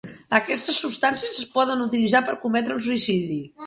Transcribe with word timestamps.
Aquestes 0.37 0.79
substàncies 0.85 1.43
es 1.43 1.53
poden 1.59 1.87
utilitzar 1.87 2.25
per 2.33 2.39
cometre 2.43 2.79
un 2.81 2.87
suïcidi. 2.91 3.45